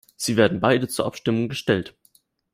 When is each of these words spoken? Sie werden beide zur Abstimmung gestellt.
Sie 0.15 0.35
werden 0.35 0.59
beide 0.59 0.87
zur 0.87 1.05
Abstimmung 1.05 1.47
gestellt. 1.47 1.95